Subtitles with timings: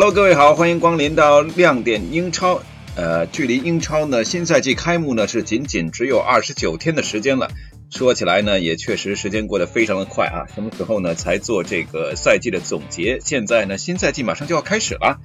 [0.00, 2.62] Hello，各位好，欢迎光临到亮点英超。
[2.94, 7.50] 呃，距离英超呢新赛季开幕呢是仅仅只有二十九天的时间了。
[7.90, 10.46] 说起来呢，也确实时间过得非常的快啊。
[10.54, 13.18] 什么时候呢才做这个赛季的总结？
[13.24, 15.18] 现在呢新赛季马上就要开始了。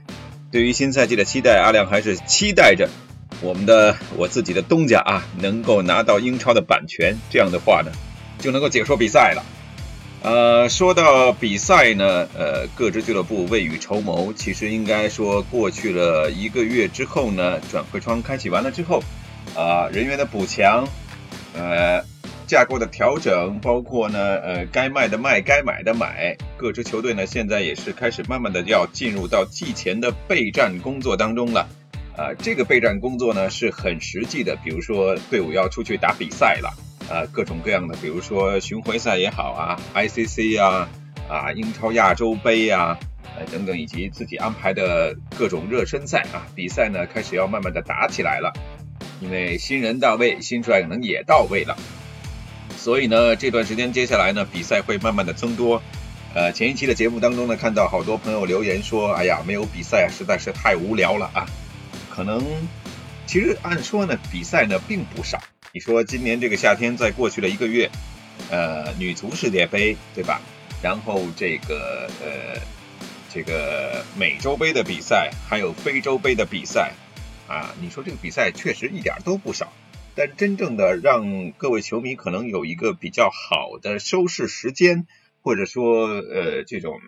[0.52, 2.90] 对于新赛季的期待，阿亮还是期待着
[3.42, 7.92] 我们的我自己的东家啊能够拿到英超的版权，这样的话呢
[8.40, 9.46] 就能够解说比赛了。
[10.24, 14.32] 呃，说到比赛呢，呃，各支俱乐部未雨绸缪。
[14.32, 19.04] 其实应该说，过去了一个月之后呢，转会窗开启完了之后，
[19.54, 20.88] 啊，人员的补强，
[21.54, 22.02] 呃，
[22.48, 31.68] 架构的调整，包括呢，呃，该卖的卖，该买的买，各支球队呢，现在也是开始慢慢的要进入到季前的备战工作当中了。
[32.16, 36.74] 啊，这个备战工作呢是很实际的，比如说队伍要出去打比赛了。
[37.10, 40.90] 呃，各种各样的，比如说巡回赛也好啊，ICC 啊，
[41.30, 42.98] 啊，英超亚洲杯啊，
[43.38, 48.54] 呃等等，以及自己安排的各种热身赛啊，比赛呢开始要慢慢的打起来了，
[49.20, 51.78] 因为新人到位，新帅可能也到位了，
[52.78, 55.82] 所以呢这段时间接下来呢比赛会慢慢的增多，
[56.34, 61.46] 呃前一期的节目当中呢看到好多朋友留言说，哎呀没有比赛实在是太无聊了啊，
[62.10, 62.42] 可能
[63.28, 65.38] 其实按说呢比赛呢并不少。
[65.76, 67.90] 你说今年这个夏天，在过去的一个月，
[68.52, 70.40] 呃，女足世界杯，对吧？
[70.84, 72.62] 然后这个呃，
[73.34, 76.94] 这个美洲杯的比赛，还有非洲杯的比赛，
[77.48, 79.74] 啊，你说这个比赛确实一点都不少。
[80.14, 85.08] 但真正的让各位球迷可能有一个比较好的收视时间，
[85.42, 87.02] 或者说呃这种。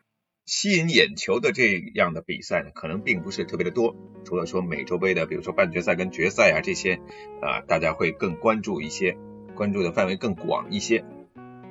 [0.45, 3.95] 吸引眼球的这样的比赛呢，可能并不是特别的多。
[4.23, 6.99] 除了说美洲杯的，比如说半决赛跟决赛啊这些，
[7.41, 9.17] 啊大家会更关注一些，
[9.55, 11.03] 关注的范围更广一些。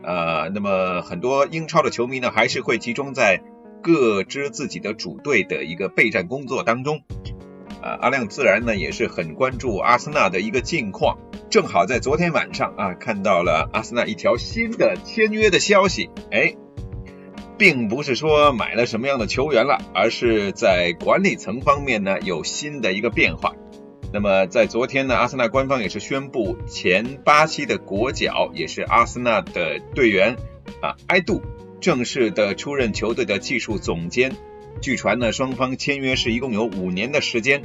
[0.02, 3.42] 呃，那么很多英超的球迷呢，还是会集中在
[3.80, 7.02] 各支自己的主队的一个备战工作当中。
[7.80, 11.18] 啊，阿亮自然呢也是很关注阿森纳的一个近况。
[11.48, 16.56] 正好在昨天晚上啊，看到了阿森纳一条新的签约的消息，哎。
[17.56, 23.54] 并不是说买了什么样的球员了，而是在管理层方面呢有新的一个变化。
[24.12, 30.36] 那么在昨天呢，阿森纳官方也是宣布，前巴西的国脚也是阿森纳的队员
[30.80, 31.42] 啊埃杜
[31.80, 34.36] 正式的出任球队的技术总监。
[34.80, 37.62] 据传呢，双方签约是一共有五年的时间。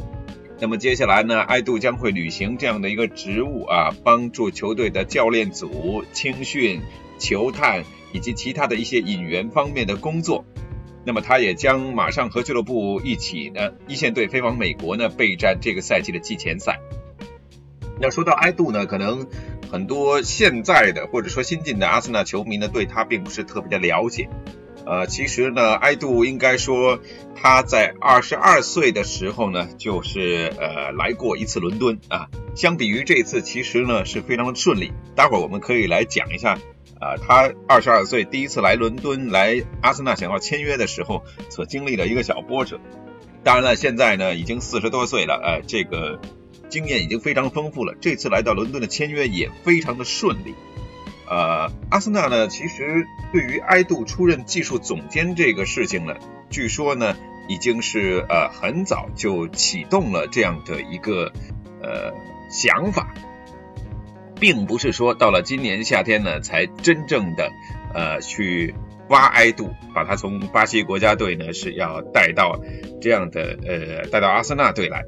[0.60, 6.82] 那么接下来呢，埃杜将会履行这样的一个职务啊，帮助球队的教练组青训、
[7.18, 7.84] 球探。
[8.12, 10.46] 以及其他的一些引援方面的工作，
[11.06, 16.80] 那么他也将马上和俱乐部一起呢，一线队飞往美国呢备战这个赛季的季前赛。
[18.02, 19.28] 那说到埃杜呢，可能
[19.72, 24.30] 很多现在的或者说新进的阿森纳球迷呢，对他并不是特别的了解。
[24.86, 27.00] 呃，其实呢，埃杜应该说
[27.36, 32.28] 他在二十二岁的时候呢，就是呃来过一次伦敦啊。
[32.56, 34.92] 相比于这次，其实呢是非常的顺利。
[35.16, 36.58] 待会儿我们可以来讲一下。
[37.00, 42.80] 啊，他二十二岁第一次来伦敦来阿森纳想要签约的时候，所经历的一个小波折。
[43.42, 46.20] 当然了，现在呢已经四十多岁了，呃，这个
[46.68, 47.96] 经验已经非常丰富了。
[48.02, 50.54] 这次来到伦敦的签约也非常的顺利。
[51.30, 56.16] 呃，阿森纳呢，其实对于埃杜出任技术总监这个事情呢，
[56.50, 57.16] 据说呢
[57.48, 61.32] 已经是呃很早就启动了这样的一个
[61.82, 62.14] 呃
[62.52, 63.14] 想法。
[64.40, 67.52] 并不是说到了今年夏天呢，才真正的
[67.94, 68.74] 呃去
[69.10, 72.60] 挖埃杜，把他从巴西国家队呢是要带到
[73.02, 75.04] 这样的呃带到阿森纳队来。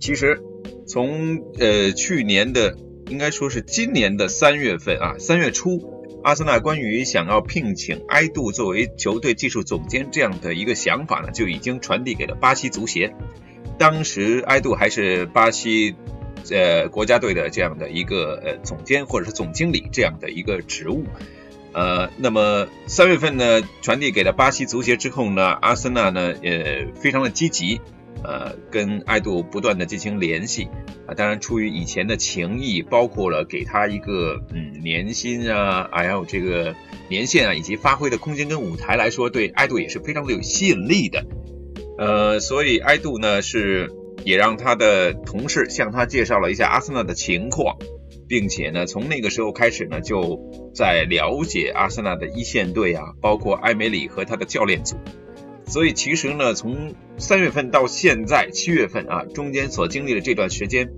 [0.00, 0.40] 其实
[0.88, 2.76] 从呃去年的
[3.08, 5.80] 应该说是今年的三月份啊，三月初，
[6.24, 13.14] 阿森纳关于想要聘请埃杜作为球队技术总监这样的一个想法呢，就已经传递给了巴西足协。
[13.78, 15.94] 当时埃杜还是巴西。
[16.50, 21.04] 呃，国家队的这样的一个呃总监或者是总经理这样的一个职务，
[21.72, 27.80] 呃，那么三月份呢传递给了巴西足协之后呢，阿森纳呢呃非常的积极，
[28.22, 30.68] 呃，跟爱杜不断的进行联系
[31.06, 31.14] 啊。
[31.14, 36.74] 当然，出于以前的情谊，包括了给他一个嗯年薪啊，还有这个
[37.08, 41.24] 年限啊，以及发挥的空间跟舞台来说，对爱杜也是非常的有吸引力的。
[41.98, 43.90] 呃，所以爱杜呢是
[44.24, 47.76] 也让他的同事向他介绍了一下阿森纳的情况。
[48.30, 54.96] 并且呢，从那个时候开始呢，就在了解阿森纳的一线队啊，包括埃梅里和他的教练组。
[55.66, 60.90] 所以其实呢，从三月份到现在七月份啊，中间所经历的这段时间，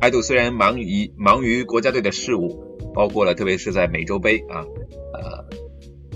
[0.00, 4.64] 埃杜虽然忙于忙于国家队的事务，包括了特别是在美洲杯啊，
[5.12, 5.44] 呃，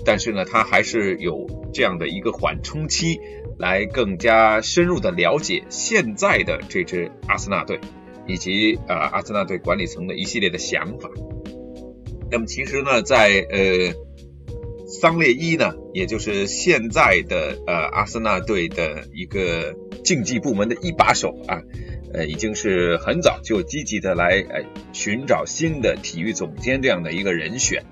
[0.03, 1.45] 但是呢，他还是有
[1.75, 3.19] 这样的一个缓冲期，
[3.59, 7.79] 来更加深入的了解现在的这支阿森纳队。
[8.27, 11.09] 以及呃阿森纳队管理层的一系列的想法。
[12.29, 13.91] 那么其实呢，在呃
[14.85, 19.73] 桑列伊呢，也就是现在的呃阿森纳队的一个
[20.03, 21.63] 竞技部门的一把手啊，
[22.13, 24.63] 呃已经是很早就积极的来呃
[24.93, 27.83] 寻找新的体育总监这样的一个人选。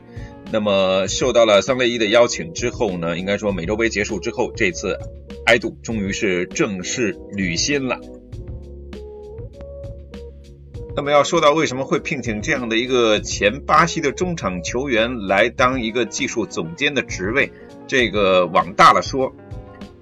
[0.52, 5.00] 那么受到了桑列伊的邀请之后呢，应该说美洲杯结束之后，这次
[5.48, 8.02] 埃杜终于是正式履新了。
[10.94, 17.50] 那么要说到为什么会聘请这样的一个前巴西的中场球员来当一个技术总监的职位，
[17.88, 19.34] 这个往大了说，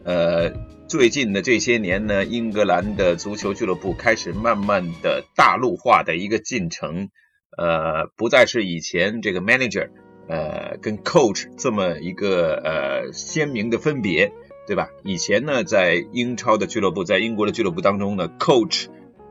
[0.04, 0.52] 呃，
[0.88, 7.10] 最近的这些年呢，英格兰的足球俱乐部开始慢慢的大陆化的一个进程，
[7.56, 9.90] 呃，不再是以前这个 manager，
[10.28, 14.32] 呃，跟 coach 这么一个呃鲜明的分别，
[14.68, 14.90] 对吧？
[15.04, 18.88] 以前呢，在英超的俱乐部，在英国的俱乐部当中呢，coach，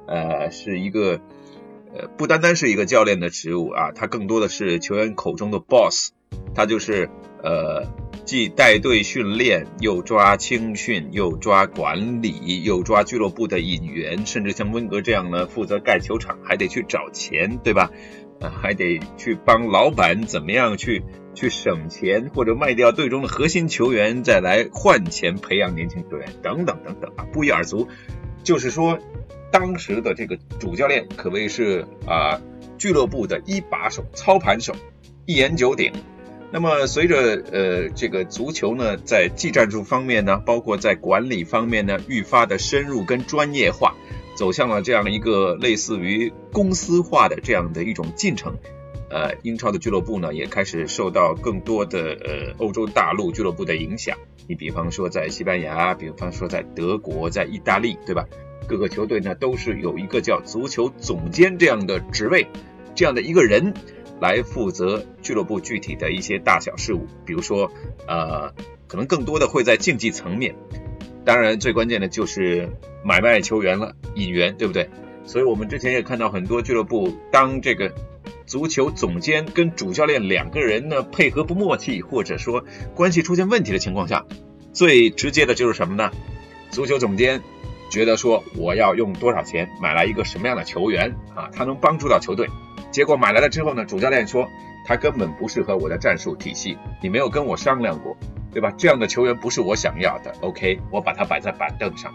[0.07, 1.21] 呃，是一个。
[1.97, 6.11] 呃，不单单是一个教练的职务啊，他更多的是球员口中的 boss，
[6.53, 7.09] 他就是
[7.41, 7.87] 呃，
[8.25, 17.93] 既带队训练，又抓青训，又抓管理，又抓俱乐部的引援，甚至像温格这样呢，负责盖球场，还得去找钱，对吧？
[18.61, 21.05] 还得去帮老板怎么样去
[21.35, 27.89] 去省钱，或者卖掉队中的核心球员，再来换钱培养年轻球员，等等等等啊，不一而足，
[28.43, 28.99] 就是说。
[29.53, 32.43] 当时的这个主教练可谓是啊
[32.77, 34.75] 俱乐部的一把手、操盘手，
[35.27, 35.93] 一言九鼎。
[36.51, 43.95] 那么随着呃这个足球呢，在技战术方面呢，包括在管理方面呢，愈发的深入跟专业化，
[44.35, 48.57] 走向了这样一个类似于公司化的这样的一种进程。
[49.11, 54.17] 呃，英超的俱乐部呢，也开始受到更多的呃欧洲大陆俱乐部的影响。
[54.47, 58.27] 你比方说在西班牙，比方说在德国，在意大利，对吧？
[58.67, 62.47] 各个球队呢都是有一个叫足球总监这样的职位，
[62.95, 63.75] 这样的一个人
[64.21, 67.71] 来负责俱乐部具体的一些大小事务，比如说
[68.07, 68.55] 呃，
[68.87, 70.55] 可能更多的会在竞技层面，
[71.27, 72.71] 当然最关键的就是
[73.05, 74.89] 买卖球员了，引援，对不对？
[75.27, 77.95] 所以我们之前也看到很多俱乐部当这个
[78.47, 82.65] 足球总监跟主教练两个人呢配合不默契，或者说
[82.95, 84.25] 关系出现问题的情况下，
[84.73, 86.11] 最直接的就是什么呢？
[86.71, 87.43] 足球总监。
[87.91, 91.49] 觉得说我要用多少钱买来一个什么样的球员啊？
[91.53, 92.49] 他能帮助到球队。
[92.91, 94.49] 结果买来了之后呢，主教练说
[94.85, 98.17] 他根本不适合我的战术体系，你没有跟我商量过，
[98.53, 98.73] 对吧？
[98.77, 100.35] 这样的球员不是我想要的。
[100.41, 102.13] OK，我把他摆在板凳上。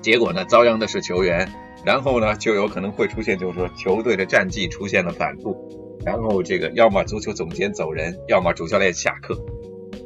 [0.00, 1.50] 结果呢，遭殃的是球员，
[1.84, 9.44] 然后呢，就有可能会出现就是说球队的战绩出现了反复，然后这个要么足球总监走人，要么主教练下课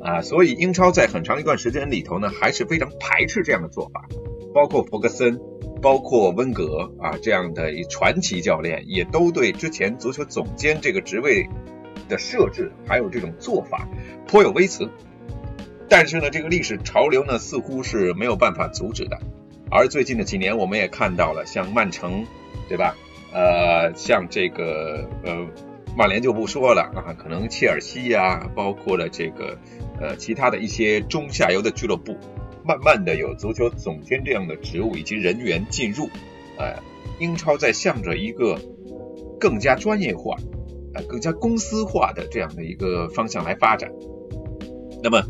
[0.01, 0.21] 啊。
[0.21, 4.09] 所以英超在很长一段时间里头呢，还是非常排斥这样的做法。
[4.55, 5.39] 包括弗格森，
[5.81, 11.49] 包括温格啊这样的传奇教练，也都对之前足球总监这个职位
[12.09, 13.87] 的设置还有这种做法
[14.27, 14.89] 颇有微词。
[15.89, 19.21] 但是呢，这个历史潮流呢似乎是没有办法阻止的。
[19.71, 22.27] 而最近的几年，我们也看到了，像曼城，
[22.69, 22.97] 对吧？
[23.33, 25.47] 呃，像这个呃，
[25.97, 29.59] 曼联就不说了啊，可能切尔西呀，包括了这个
[30.01, 32.17] 呃其他的一些中下游的俱乐部。
[32.65, 36.11] 慢慢的有足球总监这样的职务以及人员进入，
[36.59, 36.83] 呃，
[37.19, 38.61] 英超在向着一个
[39.41, 40.37] 更加专业化、
[40.93, 43.91] 呃更加公司化的这样的一个方向来发展。
[45.03, 45.23] 那么，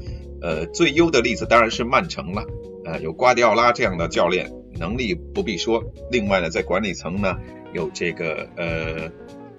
[0.43, 2.45] 呃，最优的例子当然是曼城了，
[2.89, 5.85] 呃，有瓜迪奥拉这样的教练，能力不必说。
[6.11, 7.37] 另外呢，在管理层呢，
[7.75, 9.11] 有这个呃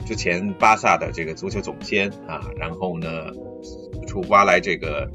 [0.05, 3.07] 之前巴萨的这个足球总监啊，然后呢，
[4.07, 5.09] 出挖来这个。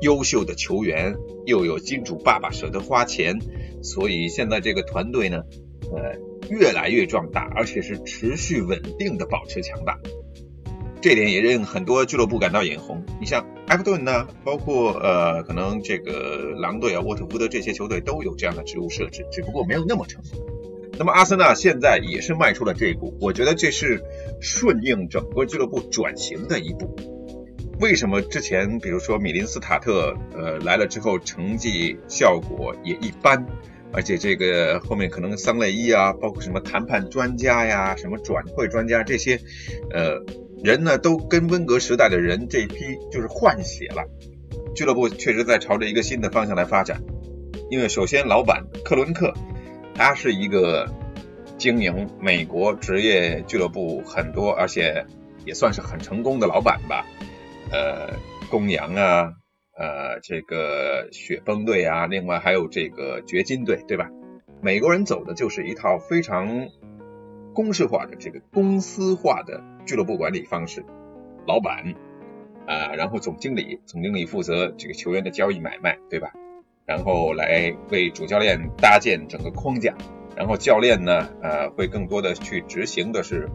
[0.00, 1.14] 优秀的球员，
[1.46, 3.38] 又有金主爸爸舍得花钱，
[3.84, 5.44] 所以现在这个团队呢，
[5.92, 6.18] 呃，
[6.50, 10.00] 越来越壮大，而且是持续稳定的保持强大。
[11.02, 13.04] 这点也令很多俱乐部感到眼红。
[13.20, 20.40] 你像埃弗顿呢，包括呃，可能这个狼队啊、沃特福德这些球队都有这样的职务设置，只不过没有那么成功。
[20.96, 24.00] 那么阿森纳现在也是迈出了这一步，我觉得这是
[24.40, 26.94] 顺应整个俱乐部转型的一步。
[27.80, 33.44] 为什么之前比如说米林斯塔特呃来了之后成绩效果也一般，
[33.92, 39.40] 而且这个后面可能桑雷伊啊，包括什么谈判专家呀、什么转会专家这些，
[39.90, 40.24] 呃。
[40.62, 44.08] 人呢都跟温格时代的人这批就是换血了，
[44.76, 47.02] 俱乐部确实在朝着一个新的方向来发展。
[47.68, 49.34] 因为首先老板克伦克，
[49.94, 50.88] 他是一个
[51.58, 55.04] 经营美国职业俱乐部很多，而且
[55.44, 57.04] 也算是很成功的老板吧。
[57.72, 58.14] 呃，
[58.48, 59.32] 公羊啊，
[59.76, 64.10] 呃，这个雪崩队啊，另外还有这个掘金队，对吧？
[64.60, 66.68] 美国人走的就是一套非常。
[67.54, 70.84] 公式化的这个公司化的俱乐部管理方式，
[71.46, 71.94] 老板
[72.66, 76.32] 啊，然后总经理，总经理负责这个球员的交易买卖，对吧？
[76.86, 79.94] 然后来为主教练搭建整个框架，
[80.36, 83.48] 然后教练呢，呃，会更多的去执行的是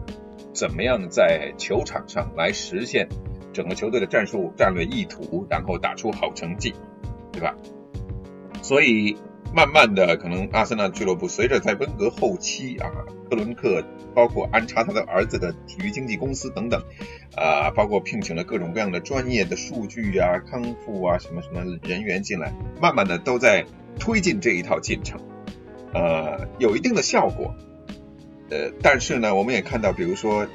[0.52, 3.08] 怎么样在球场上来实现
[3.52, 6.74] 整个球队的战术战略意图，然后打出好成绩，
[7.32, 7.54] 对吧？
[8.62, 9.16] 所以。
[9.54, 12.90] 慢慢的，可能阿森纳俱乐部随着在温格后期啊，
[13.28, 13.82] 克伦克
[14.14, 16.80] 包括安插他的儿子的体育经纪公司等等，
[17.34, 23.64] 啊，包括聘请了各种各样的专业的数据啊、康复啊什么什么人员进来，慢慢的都在
[23.98, 25.20] 推进这一套进程，
[25.92, 27.54] 呃，有一定的效果，
[28.50, 30.46] 呃，但是呢，我们也看到，比如说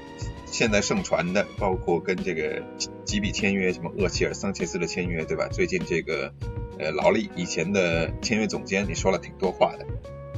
[0.45, 2.63] 现在盛传的，包括跟这个
[3.03, 5.49] 几笔签约，什么厄齐尔、桑切斯的签约，对吧？
[5.51, 6.31] 最近这个。
[6.83, 9.85] 呃，劳力以前的签约总监，你说了挺多话的，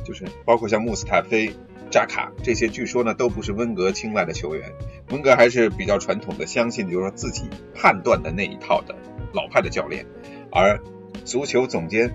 [0.04, 1.52] 就是包括像穆斯塔菲、
[1.90, 4.72] 扎卡这些，据说呢都不是温格青睐的球员。
[5.10, 8.96] 温格还是比较传统的，相信就是说自己判断的那一套的
[9.34, 10.06] 老派的教练。
[10.52, 10.80] 而
[11.24, 12.14] 足球总监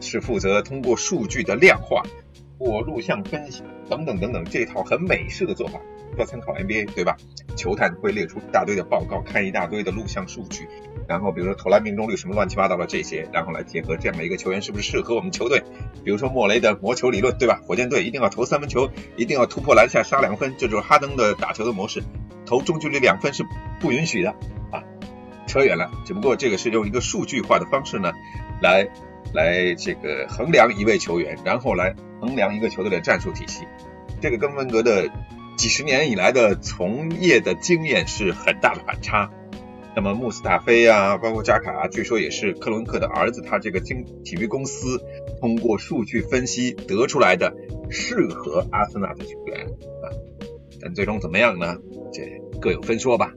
[0.00, 2.02] 是负责通过数据的量化
[2.58, 5.80] 或录像分析等等等等这套很美式的做法，
[6.18, 7.16] 要参考 NBA 对吧？
[7.56, 10.68] 球探会列出一大堆的报告，看一大堆的录像数据。
[11.08, 15.62] 然后比如说投篮命中率什么乱七八糟的这些，然后来结合这样的一个球员是不是适合我们球队？
[16.04, 17.60] 比如说莫雷的魔球理论，对吧？
[17.66, 22.02] 火箭队一定要投三分球，一定要突破篮下杀两分，这就是哈登的打球的模式。
[22.46, 23.44] 投中距离两分是
[23.80, 24.30] 不允许的
[24.70, 24.82] 啊！
[25.46, 28.12] 扯远了，只不过这个是用一个数据化的方式呢，
[28.60, 28.88] 来
[29.34, 33.66] 来这个衡量一位球员，然后来衡量一个球队的战术体系。
[34.20, 35.10] 这个跟温格的
[35.56, 39.30] 几十年以来的从业的经验是很大的反差。
[39.94, 45.02] 那么穆斯塔菲啊，包括扎卡，据说也是克伦克的儿子，他这个经体育公司
[45.38, 47.54] 通过数据分析得出来的
[47.90, 50.08] 适合阿森纳的球员啊。
[50.80, 51.76] 但最终怎么样呢？
[52.12, 52.22] 这
[52.58, 53.32] 各有分说吧。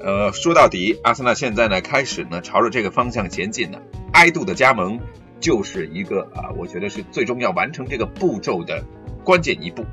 [0.00, 3.82] 呃，说到底，阿森纳现在呢开始呢朝着这个方向前进了。
[4.12, 5.00] 埃杜的加盟
[5.40, 8.84] 就是一个啊，我觉得是最终要完成这个步骤的
[9.24, 9.84] 关键一步。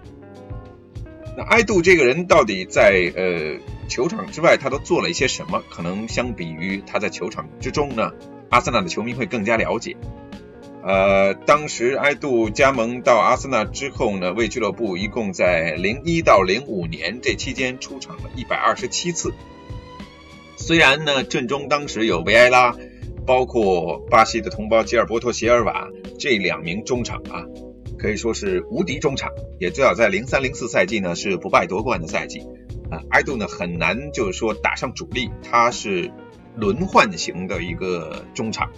[1.37, 3.59] 那埃杜这个人到底在呃？
[3.87, 5.63] 球场之外，他都做了一些什么？
[5.69, 8.13] 可能相比于他在球场之中呢，
[8.49, 9.95] 阿森纳的球迷会更加了解。
[10.81, 19.35] 呃，当时埃杜加盟到阿森纳之后呢，为俱乐部一共在零一到零五年这期间出场了一百二十七次。
[20.57, 22.75] 虽然呢，阵中当时有维埃拉，
[23.27, 27.45] 包括巴西的同胞吉尔伯托·席尔瓦这两名中场啊，
[28.05, 32.41] 可以说是无敌中场，也最好在零三零四赛季呢是不败夺冠的赛季。
[32.91, 36.11] 啊，埃杜呢很难就是说打上主力，他是
[36.55, 38.69] 轮换型的一个中场，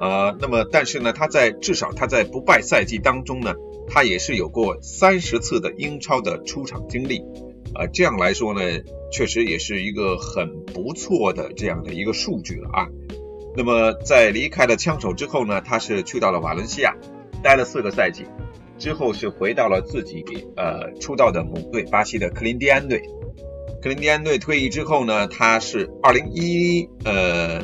[0.00, 3.54] 呃，那么但是呢，他在至少他在不败赛季当中呢，
[3.86, 7.20] 他也是有过三十次的英超的出场经历，
[7.72, 8.60] 啊，这样来说呢，
[9.12, 12.88] 确实也是一个很不错的这样的一个数据了啊。
[13.56, 16.96] 那么在离开了枪手之后呢，他是去到了瓦伦西亚，
[17.42, 18.24] 待了四个赛季，
[18.78, 20.24] 之后是回到了自己
[20.56, 23.02] 呃出道的母队巴西的克林蒂安队。
[23.82, 27.62] 克林蒂安队退役之后呢，他是二零一呃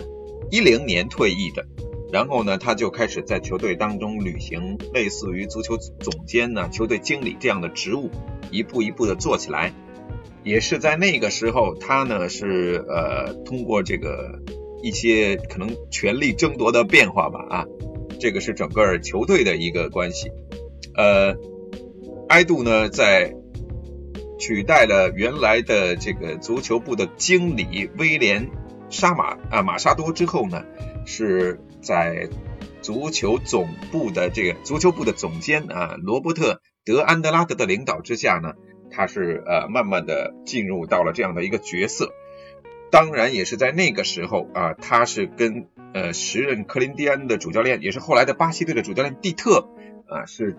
[0.51, 1.67] 一零年退役的，
[2.11, 8.11] 然后呢，他就开始在球队当中履行类似于足球总监呢、球队经理这样的职务，
[8.51, 9.75] 一步一步的做起来。
[10.43, 14.41] 也是在那个时候，他呢是呃通过这个
[14.81, 17.67] 一些可能权力争夺的变化吧啊，
[18.19, 20.31] 这个是整个球队的一个关系。
[20.95, 21.37] 呃，
[22.29, 23.35] 埃杜呢在。
[24.39, 28.51] 取代了原来的这个足球部的经理威廉
[28.91, 30.63] 沙马啊马沙多之后呢，
[31.07, 32.29] 是在
[32.83, 38.53] 足球总部的这个足球部的总监啊罗伯特德安德拉德的领导之下呢，
[38.91, 42.13] 他是呃慢慢的进入到了这样的一个角色。
[42.91, 49.69] 当然也是在那个时候啊，他是跟呃时任克林蒂安的主教练，也是后来的巴西队的主教练蒂特
[50.09, 50.57] 啊，是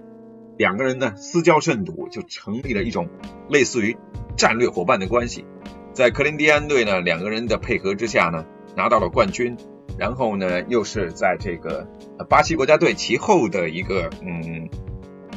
[0.57, 3.09] 两个人呢私交甚笃，就成立了一种
[3.49, 3.97] 类似于
[4.35, 5.45] 战略伙伴的关系。
[5.93, 9.57] 在克林蒂安队呢，两个人的配合之下呢，拿到了冠军。
[9.97, 11.87] 然后呢，又是在这个
[12.29, 14.69] 巴西国家队其后的一个嗯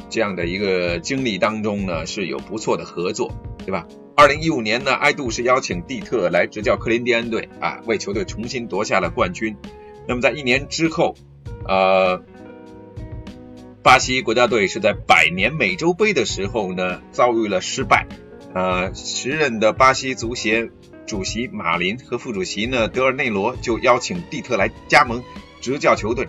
[0.07, 3.33] 这样的一个经历当中呢，是有不错的合作，
[3.65, 3.87] 对吧？
[4.15, 9.55] 二零一五年呢，埃杜是邀请蒂特来执教克林蒂安队啊，为球队重新夺下了冠军。
[10.07, 11.15] 那么在一年之后，
[11.67, 12.23] 呃，
[13.81, 18.05] 巴西国家队是在百年美洲杯的时候呢，遭遇了失败。
[18.53, 20.69] 呃，时任的巴西足协
[21.07, 25.23] 主席马林和副主席呢德尔内罗就邀请蒂特来加盟
[25.61, 26.27] 执教球队。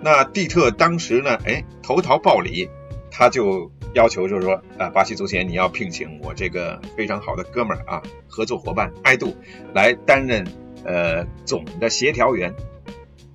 [0.00, 2.68] 那蒂特当时呢，哎，投桃报李，
[3.10, 9.36] 他就要求就是说，啊，巴西足协你要聘请我这个非常好的哥们儿啊，合作伙伴埃杜
[9.74, 10.46] 来担任
[10.84, 12.54] 呃总的协调员。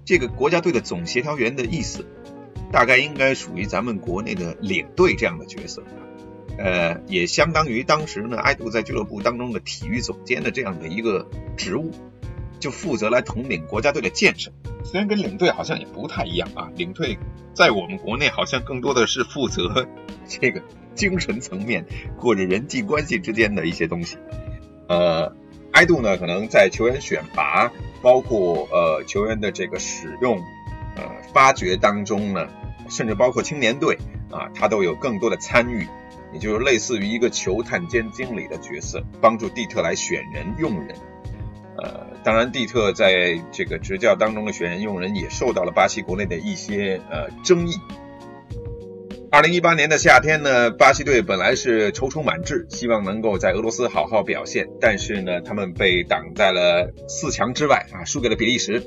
[0.06, 2.06] 这个国家队的总协调员的意思，
[2.72, 5.84] 大概应该属于咱们国内的领队这样的角色。
[6.58, 11.92] 呃，也相当于当时呢，埃杜在俱乐部当中的体育总监的这样的一个职务，
[12.60, 14.52] 就负责来统领国家队的建设。
[14.84, 17.18] 虽然跟领队好像也不太一样啊，领队
[17.54, 19.88] 在我们国内好像更多的是负责
[20.28, 20.62] 这个
[20.96, 21.86] 精神层面
[22.18, 24.18] 或者人际关系之间的一些东西。
[24.88, 25.36] 呃，
[25.74, 27.72] 埃杜呢，可能在球员选拔，
[28.02, 30.38] 包括呃球员的这个使用、
[30.96, 32.48] 呃发掘当中呢，
[32.90, 33.98] 甚至包括青年队
[34.32, 35.88] 啊，他都有更多的参与。
[36.34, 40.94] 也就是类似于一个球探兼经理的角色，帮助蒂特来选人用人。
[41.78, 47.76] 呃，当然，蒂特在这个执教当中的选人用人也受到了巴西国内的一些呃争议。
[49.32, 58.84] 二零一八年的夏天呢，巴西队本来是踌躇满志，希望能够在俄罗斯好好表现，但是呢，他们被挡在了四强之外啊，输给了比利时。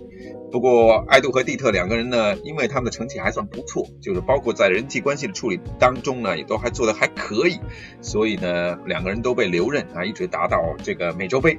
[0.53, 7.59] 不过，埃杜和蒂特两个人呢，因为他们的成绩还算不错，就是包括在人际关系的处理当中呢，也都还做得还可以，
[8.03, 11.59] 所以呢，两个人都被留任啊，一直达到这个美洲杯。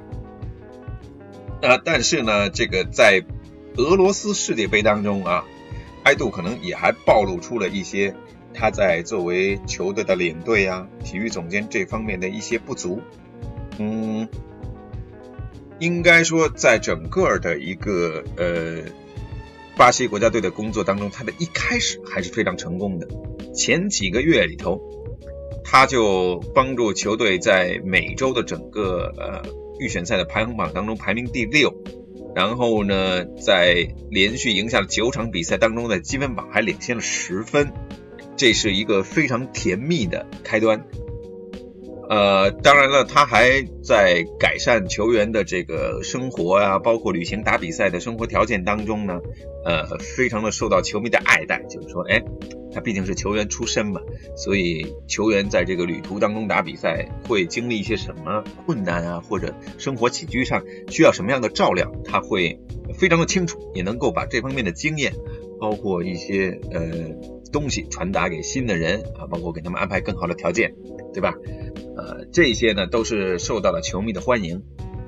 [1.62, 3.24] 呃，但是呢，这个在
[3.76, 5.44] 俄罗斯世界杯当中啊，
[6.02, 8.14] 埃杜可能也还暴露出了一些
[8.52, 13.00] 他在作为球队的领队啊、体育总监这方面的一些不足，
[13.78, 14.28] 嗯。
[15.78, 18.82] 应该说，在整个的一个呃
[19.76, 23.08] 巴西国家队的工作当中，他的一开始还是非常成功的。
[23.52, 24.80] 前几个月里头，
[25.64, 29.42] 他就帮助球队在美洲的整个呃
[29.82, 31.74] 预选赛的排行榜当中排名第六，
[32.36, 37.72] 然后呢，在连续赢下了九场比赛当中的积分榜还领先了十分，
[38.36, 40.86] 这是一个非常甜蜜的开端。
[42.08, 49.20] 呃，当然了，他还在改善球员的这个生活啊，包括旅行打比赛的生活条件当中呢，
[49.64, 51.62] 呃，非常的受到球迷的爱戴。
[51.70, 52.22] 就是说，哎，
[52.74, 54.00] 他毕竟是球员出身嘛，
[54.36, 62.58] 所以球员在这个旅途当中打比赛会经历一些什么困难啊，或者生活起居上需要什么样的照料，他会
[62.94, 65.12] 非常的清楚，也能够把这方面的经验，
[65.60, 66.80] 包括一些呃
[67.52, 70.74] 东西传达给新的人啊，包括给他们安排更好的条件，
[71.12, 71.34] 对吧？
[71.96, 74.62] 呃，这些呢都是受到了球迷的欢迎，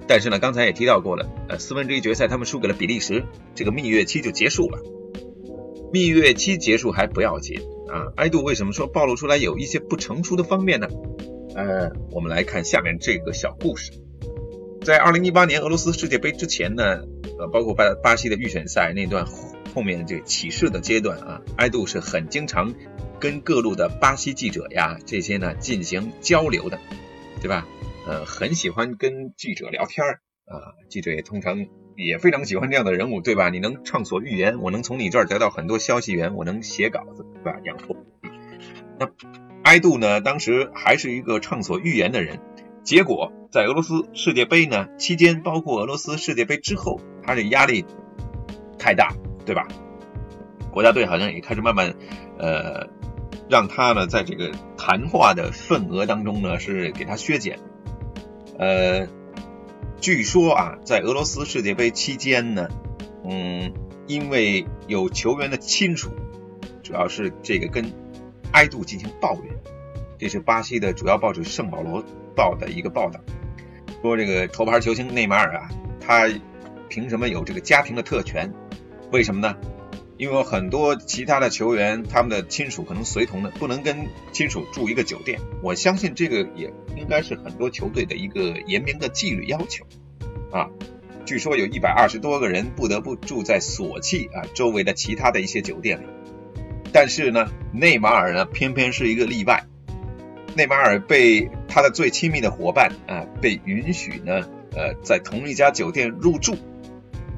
[0.07, 3.25] 但是呢，刚才也提到过了，呃，四分之一决赛他们输给了比利时，
[3.55, 4.79] 这个蜜月期就结束了。
[5.95, 10.89] 蜜月期结束还不要紧啊，埃杜为什么说暴露出来有一些不成熟的方面呢？
[11.55, 13.93] 呃，我们来看下面这个小故事，
[14.83, 17.03] 在二零一八年俄罗斯世界杯之前呢，
[17.39, 19.25] 呃，包括巴巴西的预选赛那段
[19.73, 22.75] 后面这个起势的阶段啊，埃杜是很经常。
[23.21, 26.81] 跟各路的巴西记者呀，这些呢进行交流的，
[27.41, 27.69] 对吧？
[28.09, 31.65] 呃，很喜欢跟记者聊天儿啊，记者也通常
[31.97, 33.51] 也非常喜欢这样的人物，对吧？
[33.51, 37.59] 你能畅所欲言，我能从你这儿得到很多消息源，我能写稿子，对吧？
[37.65, 37.97] 养活。
[38.99, 39.11] 那
[39.63, 42.41] 埃杜呢，当时还是一个畅所欲言的人，
[42.83, 47.85] 结果在俄罗斯世界杯呢期间，包括俄罗斯世界杯之后，他的压力
[48.79, 49.15] 太大，
[49.47, 49.67] 对吧？
[50.71, 51.95] 国家队好像也开始慢慢，
[52.39, 52.89] 呃。
[53.47, 57.59] 让他呢，在这个谈话的份额当中呢，是给他削减。
[58.59, 59.07] 呃，
[60.05, 62.69] 据说啊，在俄罗斯世界杯期间呢，
[63.25, 63.73] 嗯，
[64.07, 66.11] 因为有球员的亲属，
[66.83, 67.91] 主要是这个跟
[68.53, 69.55] 埃杜进行抱怨，
[70.19, 72.05] 这是巴西的主要报纸《圣保罗
[72.37, 73.19] 报》的一个报道，
[74.03, 76.29] 说这个头牌球星内马尔啊，他
[76.91, 78.53] 凭什么有这个家庭的特权？
[79.11, 79.57] 为什么呢？
[80.17, 85.41] 因为很多其他的球员，他们的亲属可能随同的，不能跟亲属住一个酒店。
[85.63, 89.85] 我相信这个也应该是很多球队的一个严明的纪律要求
[90.53, 90.71] 啊。
[91.27, 96.05] 据说有一百二十多个人不得不住在索契啊周围的其他的一些酒店里。
[96.93, 99.65] 但是呢，内马尔呢偏偏是一个例外。
[100.55, 106.57] 内马尔被他的最亲密的伙伴啊被允许呢呃在同一家酒店入住。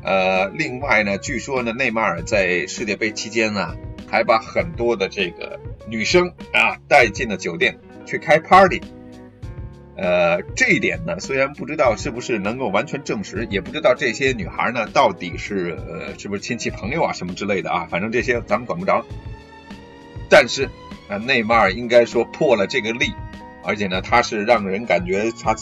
[0.07, 3.75] 呃，另外呢，据说呢，内马尔在世界杯期间呢，
[4.09, 8.81] 还把很多的这个女生啊带进了酒店去开 party。
[9.97, 19.05] 呃，这一点呢，虽然不知道是不是能够完全证实，也不知道这些女孩呢到底是呃是不是亲戚朋友啊什么之类的啊，反正这些咱们管不着。
[20.31, 20.69] 但是
[21.09, 23.13] 啊，内马尔应该说破了这个例，
[23.65, 25.57] 而且呢，他是让人感觉他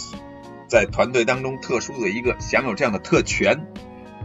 [0.69, 3.67] 在团队当中特殊的一个享有这样的特权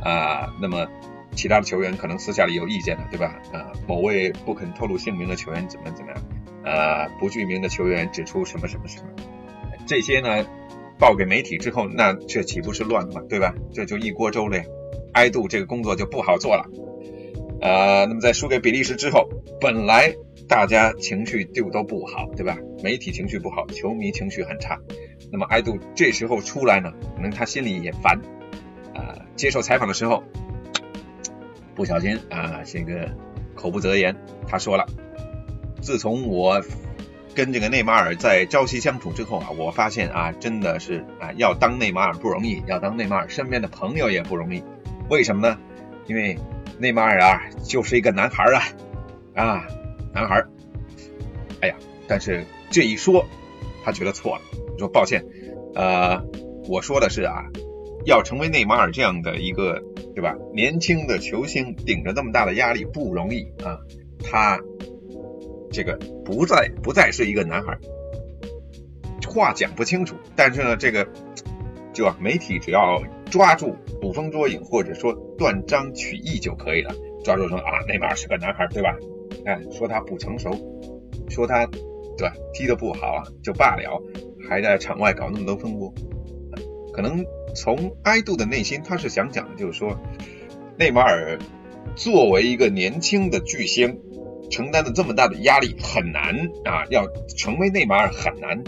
[0.02, 0.54] 啊。
[0.62, 0.88] 那么
[1.36, 3.40] 其他的球员可能私下里有意见了，对吧？
[3.54, 6.22] 啊，某位不肯透露姓名的球员怎么怎么样？
[6.64, 9.08] 呃，不具名的球员指出什么什么什么。
[9.88, 10.46] 这些呢，
[11.00, 13.22] 报给媒体之后，那这岂不是乱了吗？
[13.30, 13.54] 对吧？
[13.74, 14.64] 这就一锅粥了呀。
[15.14, 16.66] 埃杜这个工作就不好做了。
[17.62, 19.28] 呃，那么在输给比利时之后，
[19.60, 20.14] 本来
[20.48, 22.58] 大家情绪就都不好，对吧？
[22.84, 24.78] 媒体情绪不好，球迷情绪很差。
[25.32, 28.20] 那么埃杜这时候出来呢，可能他心里也烦。
[29.00, 30.24] 啊，接受采访的时候，
[31.76, 33.10] 不小心啊，这个
[33.56, 34.16] 口不择言，
[34.48, 34.86] 他说了
[35.82, 36.62] ：“自从我。”
[37.36, 44.62] 跟这个内马尔在朝夕相处之后啊，我发现啊，真的是啊，要当内马尔不容易，要当内马尔身边的朋友也不容易。
[45.10, 45.58] 为什么呢？
[46.08, 46.38] 因为
[46.80, 48.60] 内马尔啊，就是一个男孩啊，
[49.36, 49.68] 啊，
[50.12, 50.44] 男孩。
[51.62, 51.76] 哎呀，
[52.08, 53.26] 但是这一说，
[53.86, 54.42] 他觉得错了，
[54.78, 55.24] 说抱歉，
[55.76, 56.22] 呃，
[56.68, 57.46] 我说的是啊，
[58.10, 59.82] 要成为内马尔这样的一个，
[60.14, 60.36] 对吧？
[60.54, 63.80] 年轻的球星顶着这么大的压力不容易啊，
[64.24, 64.60] 他。
[65.72, 67.78] 这个不再不再是一个男孩，
[69.28, 71.08] 话讲不清楚，但是呢，这个
[71.94, 76.92] 就媒体只要抓住捕风捉影，或者说断章取义就可以了。
[77.24, 78.98] 抓住说啊，内马尔是个男孩，对吧？
[79.46, 80.50] 哎，说他不成熟，
[81.30, 81.68] 说他
[82.18, 84.02] 对吧踢得不好啊，就罢了，
[84.50, 85.94] 还在场外搞那么多风波。
[86.92, 87.24] 可能
[87.56, 90.00] 从埃杜的内心，他是想讲的就是说，
[90.78, 91.40] 内马尔
[91.96, 94.00] 作为一个年轻的巨星。
[94.52, 97.06] 承担的这么大的压力很难啊，要
[97.38, 98.64] 成为内马尔很难。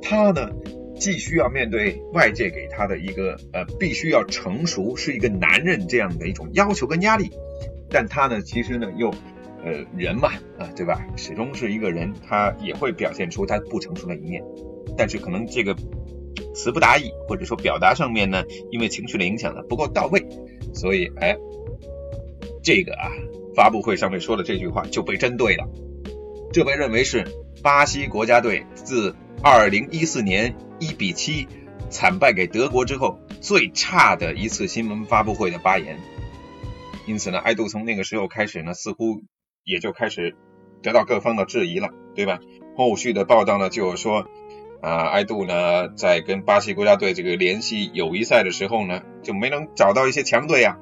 [0.00, 0.50] 他呢，
[0.98, 7.30] 既需要面对外界给他的一个呃，必须要成熟，是一个男人这样的一种要求跟压力，
[7.90, 9.10] 但他呢，其实呢，又
[9.62, 11.06] 呃人嘛啊，对吧？
[11.16, 14.42] 始终是一个人，他也会表现出他不成熟的一面。
[14.96, 15.76] 但是可能这个
[16.58, 20.26] 词不达意，或者说表达上面呢，因为情绪的影响呢不够到位，
[20.74, 21.36] 所以哎，
[22.62, 23.08] 这个啊。
[23.56, 25.68] 发布会上面说的这句话就被针对了，
[26.52, 27.26] 这被认为是
[27.60, 31.48] 巴西国家队自2014年1比7
[31.90, 35.98] 惨败给德国之后最差的一次新闻发布会的发言。
[37.04, 39.22] 因此呢，爱杜从那个时候开始呢，似乎
[39.64, 40.36] 也就开始
[40.80, 42.38] 得到各方的质疑了，对吧？
[42.76, 44.28] 后续的报道呢，就是说
[44.80, 50.76] 啊，埃杜呢在跟巴西国家队这个联系友谊赛的时候呢，就没能找到一些强队呀。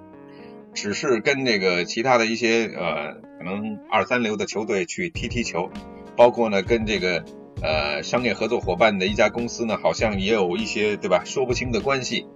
[0.75, 5.71] 只是跟这个其他的一些呃可能二三流的球队去踢踢球，
[6.17, 7.25] 包括呢跟这个
[7.63, 12.27] 呃商业合作伙伴的一家公司呢，好像也有一些对吧说不清的关系，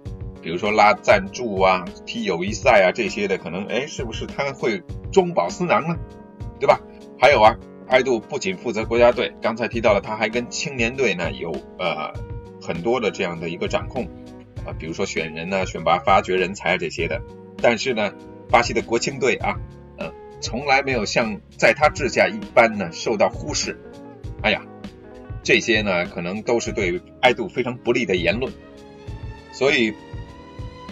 [0.41, 5.95] 比如说拉赞助啊、踢友谊赛啊这些的，可能哎是不是他会中饱私囊呢？
[6.59, 6.79] 对吧？
[7.19, 7.55] 还有啊，
[7.91, 12.11] 埃杜不仅负责国家队，刚才提到了他还跟青年队呢有呃
[12.61, 14.05] 很多的这样的一个掌控
[14.65, 17.21] 啊，比如说选人呢、选拔、发掘人才这些的，
[17.61, 18.11] 但是呢。
[18.49, 19.55] 巴西的国青队啊，
[19.97, 23.79] 呃，从来没有像在他治下一般呢受到忽视。
[24.43, 24.61] 哎呀，
[25.41, 28.51] 这些呢可能都是对埃杜非常不利的言论。
[29.53, 29.93] 所以，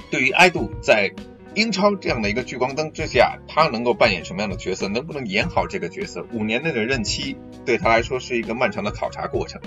[0.09, 1.11] 对于埃杜在
[1.59, 6.25] 英超这样的一个聚光灯之下，他能够扮演什么样的角色，能不能演好这个角色？
[6.31, 9.59] 五年内的任期对他来说是一个漫长的考察过程。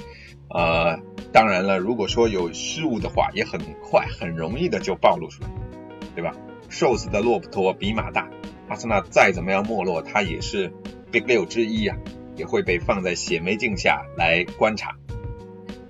[0.48, 0.98] 呃，
[1.34, 5.50] 当然了，如果说有失误的话，也很快、很容易的就暴露出来，
[6.14, 6.34] 对吧？
[6.70, 8.30] 瘦死的骆驼比马大，
[8.68, 10.72] 阿森纳再怎么样没落，他也是
[11.10, 11.98] Big 六之一啊，
[12.36, 14.96] 也会被放在显微镜下来观察。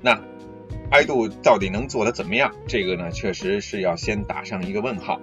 [0.01, 0.21] 那
[0.91, 2.53] 埃杜到底能做得怎么样？
[2.67, 5.21] 这个呢，确实是要先打上一个问号。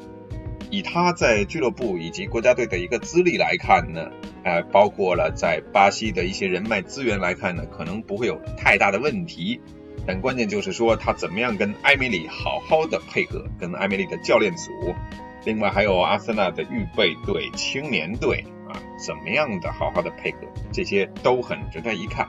[0.69, 4.11] 以他在俱乐部以及国家队的一个资历来看呢，
[4.43, 9.59] 呃，包括了在巴西的一些人脉资源来看呢，可能不会有太大的问题。
[10.07, 14.71] 但关键就是说，他怎么样跟埃梅里好好的配合，跟埃梅里的教练组。
[15.45, 20.39] 另外还有阿森纳的预备队、青年队啊，怎么样的好好的配合，
[20.71, 22.27] 这些都很值得一看。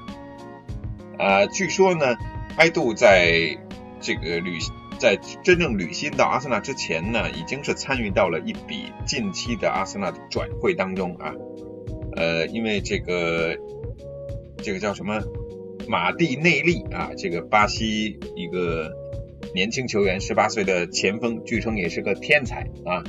[1.18, 2.16] 呃，据说呢，
[2.56, 3.58] 埃杜在
[4.00, 11.32] 这个旅行在真正履新到阿森纳之前呢，已经是参与到了一笔近期的阿森纳的转会当中啊。
[12.16, 13.56] 呃，因为这个
[14.58, 15.22] 这个叫什么
[15.88, 18.92] 马蒂内利啊，这个巴西一个
[19.54, 23.02] 年轻球员，十八岁的前锋，据称也是个天才啊。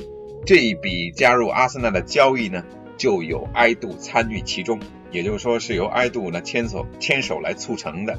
[0.46, 2.64] 这一笔加入阿森纳的交易呢，
[2.96, 8.18] 就有埃杜参与其中，也就是说是由埃杜呢牵手牵手来促成的。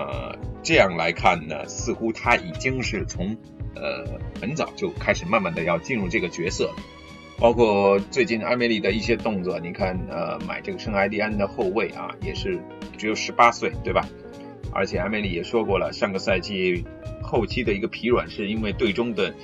[0.00, 3.36] 呃，这样来看呢，似乎他已经是从
[3.74, 6.70] 呃很早就开始慢慢的要进入这个角色，
[7.38, 12.58] 包括最近阿梅里的一些动作，你看呃买这个圣埃蒂安的后卫啊，也是
[12.96, 14.08] 只有十八岁，对吧？
[14.72, 16.82] 而且阿梅里也说过了，上个赛季
[17.22, 19.34] 后期的一个疲软是因为队中的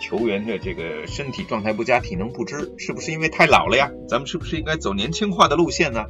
[0.00, 3.92] 球员的这个身体状态不佳、体能不支，是不是因为太老了呀？
[4.08, 6.06] 咱们是不是应该走年轻化的路线呢？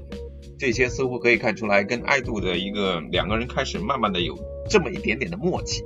[0.60, 5.82] 这些似乎可以看出来，跟爱杜的一个两个人开始慢慢的有这么一点点的默契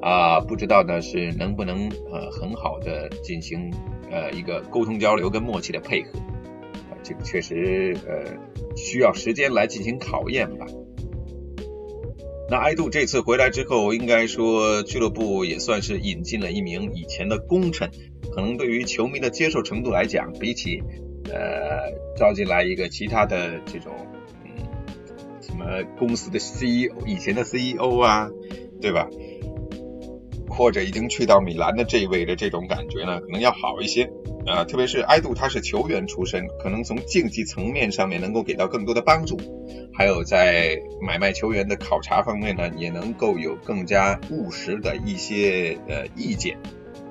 [0.00, 3.70] 啊，不知道呢是能不能呃很好的进行
[4.10, 6.18] 呃一个沟通交流跟默契的配合
[6.90, 8.32] 啊，这个确实呃
[8.74, 10.64] 需要时间来进行考验吧。
[12.48, 17.90] 那爱杜这次回来之后，应该说俱乐部也算是引进了一名以前的功臣，
[18.34, 20.82] 可能对于球迷的接受程度来讲，比起。
[21.32, 23.92] 呃，招进来一个其他的这种，
[24.44, 24.52] 嗯，
[25.40, 28.28] 什么公司的 CEO，以前的 CEO 啊，
[28.80, 29.08] 对吧？
[30.48, 34.10] 或者已经去到米兰的这一位的这种感觉呢，可能要好一些
[34.46, 34.64] 啊。
[34.64, 39.38] 特别是埃杜，他是球员出身，可能从竞技层面上面能够给到更多的帮助，
[39.94, 46.58] 还有在买卖球员的考察方面呢，也能够有更加务实的一些呃意见，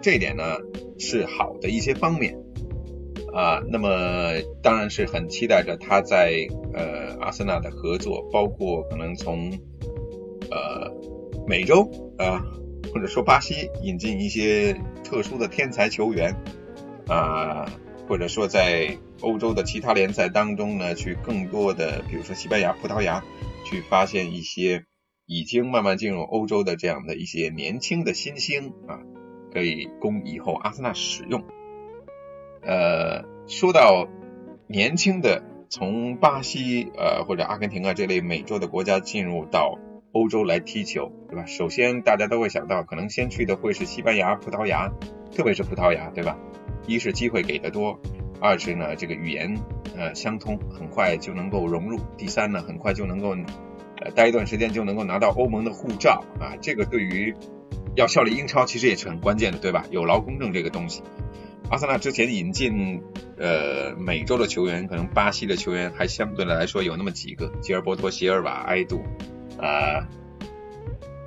[0.04, 0.44] 这点呢
[1.00, 2.38] 是好的一些方面。
[3.34, 3.90] 啊，那么
[4.62, 9.52] 当然是很期待着他在呃阿森纳的合作，包括可能从
[10.50, 10.92] 呃
[11.48, 12.44] 美洲啊，
[12.94, 16.36] 或者说巴西引进一些特殊的天才球员
[17.08, 17.66] 啊，
[18.08, 23.24] 或者说在欧洲的其他联赛当中呢，去更多的，比如说西班牙、葡萄牙，
[23.66, 24.84] 去发现一些
[25.26, 29.00] 已经慢慢进入欧洲的这样的一些年轻的新星啊，
[29.54, 31.42] 可以供以后阿森纳使用。
[32.64, 34.08] 呃，说到
[34.68, 39.80] 年轻的从巴西呃或者阿根廷啊这类美洲的国家进入到
[40.12, 41.46] 欧洲来踢球，对吧？
[41.46, 44.92] 首先大家都会想到，可能先去的会是西班牙、葡萄牙，
[45.36, 46.38] 特别是葡萄牙，对吧？
[46.86, 48.00] 一是机会给的多，
[48.42, 49.58] 二是呢这个语言
[49.96, 52.00] 呃相通，很快就能够融入。
[52.18, 53.36] 第三呢，很快就能够
[54.02, 57.34] 呃待一段时间就能够拿到欧盟的护照啊，这个对于
[57.96, 59.86] 要效力英超其实也是很关键的，对吧？
[59.92, 61.04] 有劳工证这个东西。
[61.72, 63.02] 阿森纳之前引进
[63.38, 69.02] 呃美洲的球员，可能巴西的球员还相对来说有那么几个，吉尔伯托、席尔瓦、埃杜，
[69.58, 70.06] 啊，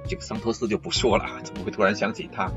[0.06, 2.52] 这个桑托斯就不说了，怎么会突然想起他？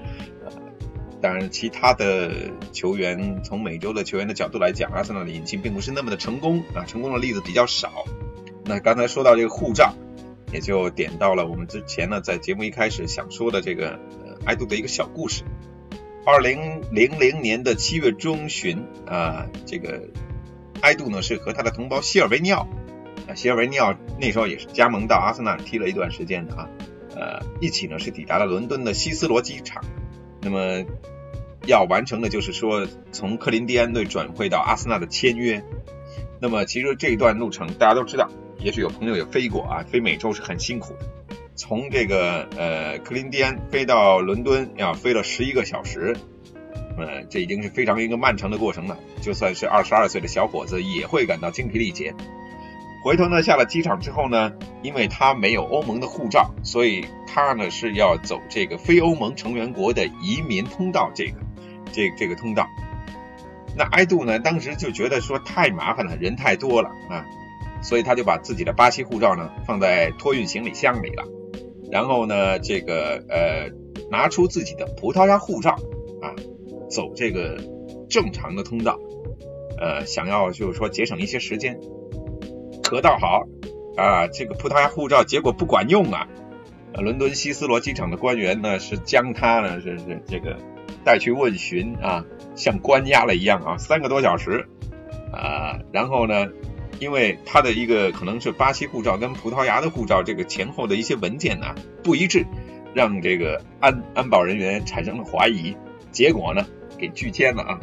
[1.22, 8.04] 当然其他的球员从美洲的球员的角度来讲，阿森纳的引进并不是那么的成功啊，成功的例子比较少。
[8.66, 9.96] 那刚才说到这个护照，
[10.52, 13.92] 也就点到了我们之前呢在节目一开始想说的这个
[14.26, 15.44] 呃埃杜的一个小故事。
[16.28, 20.10] 二零零零年的七月中旬啊，这个
[20.82, 22.68] 埃杜呢是和他的同胞希尔维尼奥
[23.30, 26.70] 啊，希尔维尼奥那时候也是加盟到阿森纳踢了一段时间的啊，
[27.16, 29.82] 呃，一起呢是抵达了伦敦的希斯罗机场，
[30.42, 30.84] 那么
[31.66, 35.64] 要完成的就是说从克林蒂安队转会到阿森纳的签约，
[36.42, 41.17] 那么其实这一段路程大家都知道，也许有朋友也飞过啊，飞美洲是很辛苦的。
[41.58, 46.16] 从这个呃克林蒂安飞到伦敦要飞了十一个小时，
[46.98, 48.98] 呃，这已经是非常一个漫长的过程了。
[49.22, 52.14] 就算是二十二岁的小伙子也会感到精疲力竭。
[53.04, 61.40] 回头呢，下了机场之后呢，因为他没有欧盟的护照，所以他呢是要走这个非欧盟成员国的移民通道，这个
[61.92, 62.68] 这这个通道。
[63.76, 67.26] 那埃杜呢，当时就觉得说太麻烦了，人太多了啊，
[67.82, 71.24] 所以他就把自己的巴西护照呢放在托运行李箱里了。
[71.92, 73.72] 然后呢，这个呃，
[74.12, 75.72] 拿出自己的葡萄牙护照
[76.22, 76.36] 啊，
[76.90, 77.58] 走这个
[78.10, 79.00] 正常的通道，
[79.80, 81.80] 呃，想要就是说节省一些时间。
[82.84, 83.48] 可倒好
[83.96, 86.28] 啊，这个葡萄牙护照结果不管用啊！
[86.94, 90.58] 伦敦希斯罗机场的官员呢，是将他呢是是这个
[91.04, 94.68] 带去问询啊，像关押了一样啊，三个多小时
[95.32, 96.48] 啊，然后呢。
[97.00, 102.46] 因为他的一个可能是巴西护照跟葡萄牙的护照这个前后的一些文件呢不一致，
[102.94, 105.76] 让这个安安保人员产生了怀疑，
[106.12, 106.66] 结果呢
[106.98, 107.80] 给拒签了啊，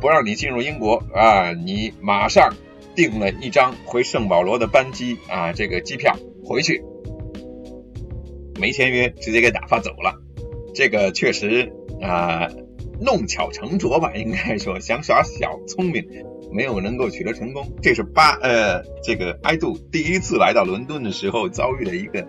[0.00, 2.54] 不让你进入英国啊，你马上
[2.94, 6.82] 订了一张回圣保罗的班机啊，这个机票回去，
[8.60, 10.20] 没签约直接给打发走了。
[10.74, 12.48] 这个确实啊，
[13.00, 16.04] 弄巧成拙吧，应该说想耍小聪明，
[16.54, 17.66] 没有能够取得成功。
[17.82, 22.26] 这是巴呃，这个埃杜第一次来到伦敦的时候遭遇了一个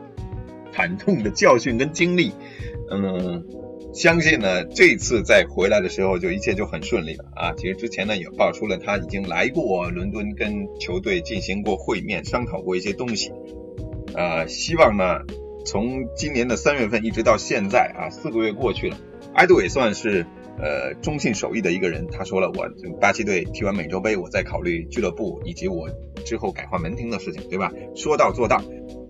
[0.73, 2.31] 惨痛的教训跟经历。
[2.89, 3.45] 嗯，
[3.93, 7.53] 相信呢，这次再回来的时候就一切就很顺利了啊。
[7.55, 13.31] 其实之前呢也爆出了他已经来过伦敦，跟球队进行过会面，商讨过一些东西。
[14.15, 15.19] 呃，希望呢。
[15.67, 18.97] 从今年的三月份一直到现在啊，四个月过去了，
[19.33, 20.23] 埃杜也算是
[20.59, 22.07] 呃中信守义的一个人。
[22.11, 22.67] 他说了，我
[22.99, 25.89] 巴西队踢完美洲杯，我再考虑俱乐部以及我
[26.25, 27.71] 之后改换门庭的事情，对吧？
[27.95, 28.61] 说到做到。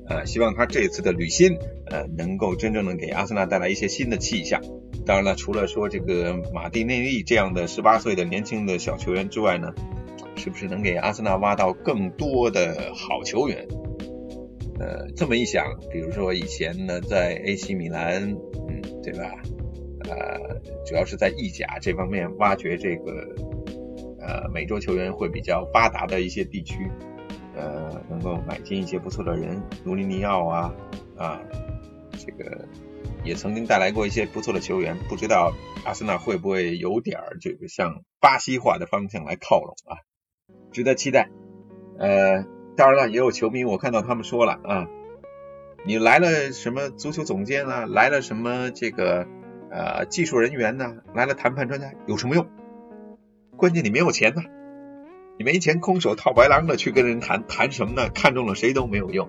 [0.07, 4.61] 呃，希望他这次的履新呃能够真正的给阿森纳带来一些新的气象。
[5.03, 9.73] 当然了，除了说这个马蒂内利这样的十八岁的年轻的小球员之外呢，
[10.35, 13.67] 是不是能给阿森纳挖到更多的好球员？
[14.79, 18.37] 呃，这么一想，比如说以前呢，在 AC 米兰，
[18.69, 19.31] 嗯，对吧？
[20.07, 23.35] 呃，主要是在意甲这方面挖掘这个
[24.19, 26.89] 呃美洲球员会比较发达的一些地区，
[27.55, 30.73] 呃，能够买进一些不错的人，卢尼尼奥啊
[31.17, 31.41] 啊，
[32.11, 32.67] 这个
[33.23, 35.53] 也曾经带来过一些不错的球员，不知道
[35.85, 39.97] 阿森纳会不会有点儿这个向巴西化的方向来靠拢啊？
[40.71, 41.29] 值得期待，
[41.97, 42.45] 呃。
[42.77, 44.89] 当然了，也有球迷，我看到他们说了啊，
[45.85, 49.25] 你来了什么足球总监啊，来了什么这个
[49.75, 52.47] 呃技术人员呢，来了谈判专家有什么用？
[53.57, 54.41] 关键你没有钱呢，
[55.37, 58.09] 你没钱空手套白狼的去跟人谈谈什么呢？
[58.09, 59.27] 看中了谁都没有用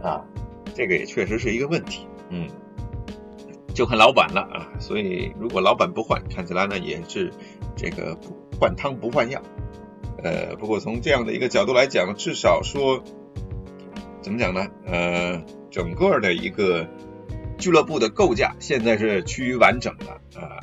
[0.00, 0.24] 啊，
[0.74, 2.48] 这个也确实是一个问题，嗯，
[3.74, 7.32] 就看老板了啊，所以如果老板不换，看起来呢也是
[7.74, 8.16] 这个
[8.60, 9.42] 换汤不换药。
[10.22, 13.02] 呃，不过从这样的一个角度来讲，至少说，
[14.20, 14.68] 怎么讲呢？
[14.86, 16.86] 呃，整个的一个
[17.62, 20.58] 俱乐部的构架现在是趋于完整的啊。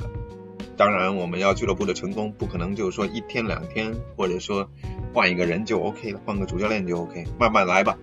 [0.76, 4.70] 当然，我们要俱乐部的成功，不可能就是说一天两天，或者说
[5.14, 7.96] 换一个人就 OK 了，换个主教练就 OK，慢慢来吧。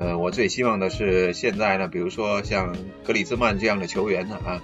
[0.00, 4.60] 呃，我最希望的是现在呢，比如说像格里兹曼这样的球员呢啊，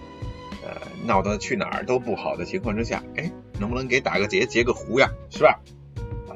[0.64, 5.60] 呃，闹得去哪儿都不好的情况之下，哎，能不能给打个结，截个胡呀，是吧？
[6.28, 6.34] 啊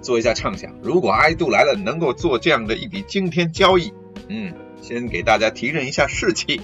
[0.00, 3.92] 做一下畅想，如果埃杜来了，能够做这样的一笔惊天交易，
[4.28, 6.60] 嗯，先给大家提振一下士气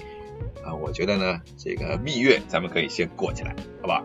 [0.63, 4.03] 啊，我觉得呢，这个蜜月咱们可以先过起来，好吧？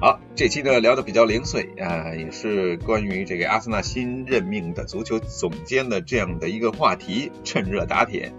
[0.00, 8.32] 好，这期呢聊的比较零碎啊，也是关于这个阿森纳新任命的足球总监的这样的一个话题，趁热打铁，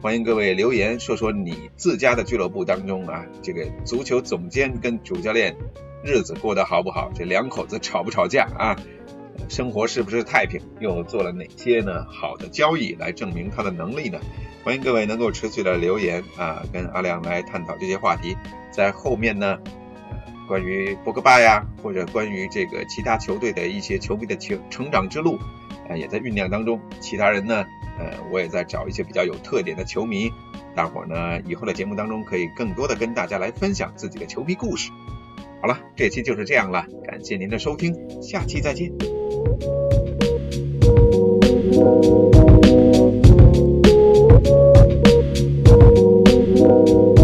[0.00, 5.56] 欢迎各位留言说说你自家的俱乐部当中啊，这个足球总监跟主教练
[6.02, 7.10] 日子过得好不好？
[7.14, 8.76] 这两口子吵不吵架啊？
[9.48, 10.60] 生活是不是太平？
[10.80, 14.20] 又做了哪些呢好的交易来证明他的能力呢？
[14.62, 18.36] 欢迎各位能够持续的留言啊，跟阿亮来探讨这些话题。
[18.70, 19.58] 在后面呢，
[20.10, 25.38] 呃关于博格巴呀，或者关于这个其他球队的一些球迷的成成长之路
[25.88, 26.80] 呃，也在酝酿当中。
[27.00, 27.64] 其他人呢，
[27.98, 30.30] 呃，我也在找一些比较有特点的球迷，
[30.76, 34.90] 大伙呢以后的节目当中可以更多的跟大家来分享自己的球迷故事。
[35.62, 39.19] 好了，这期就是这样了，感谢您的收听，下期再见。
[39.42, 39.62] thank
[46.88, 47.19] you